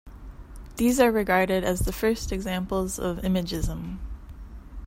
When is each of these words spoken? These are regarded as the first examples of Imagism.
These 0.77 0.99
are 0.99 1.11
regarded 1.11 1.63
as 1.63 1.81
the 1.81 1.91
first 1.93 2.31
examples 2.31 2.97
of 2.97 3.19
Imagism. 3.23 3.99